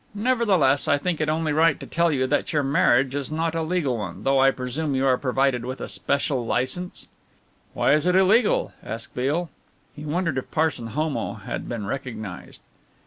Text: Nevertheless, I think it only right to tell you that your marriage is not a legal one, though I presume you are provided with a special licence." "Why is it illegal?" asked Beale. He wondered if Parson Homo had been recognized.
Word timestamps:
Nevertheless, 0.15 0.87
I 0.87 0.97
think 0.97 1.21
it 1.21 1.29
only 1.29 1.53
right 1.53 1.79
to 1.79 1.85
tell 1.85 2.11
you 2.11 2.25
that 2.25 2.51
your 2.51 2.63
marriage 2.63 3.13
is 3.13 3.31
not 3.31 3.53
a 3.53 3.61
legal 3.61 3.99
one, 3.99 4.23
though 4.23 4.39
I 4.39 4.49
presume 4.49 4.95
you 4.95 5.05
are 5.05 5.15
provided 5.15 5.63
with 5.63 5.79
a 5.79 5.87
special 5.87 6.43
licence." 6.43 7.07
"Why 7.75 7.93
is 7.93 8.07
it 8.07 8.15
illegal?" 8.15 8.73
asked 8.81 9.13
Beale. 9.13 9.51
He 9.95 10.03
wondered 10.03 10.39
if 10.39 10.49
Parson 10.49 10.87
Homo 10.87 11.35
had 11.35 11.69
been 11.69 11.85
recognized. 11.85 12.61